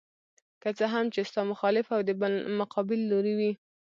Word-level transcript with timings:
که 0.61 0.69
څه 0.77 0.85
هم 0.93 1.05
چې 1.13 1.21
ستا 1.29 1.41
مخالف 1.51 1.85
او 1.95 2.01
د 2.07 2.09
مقابل 2.61 2.99
لوري 3.11 3.33
وي. 3.39 3.51